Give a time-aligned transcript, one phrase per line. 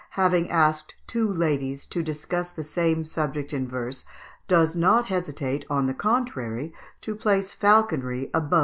[0.15, 4.03] having asked two ladies to discuss the same subject in verse,
[4.47, 8.59] does not hesitate, on the contrary, to place falconry above venery.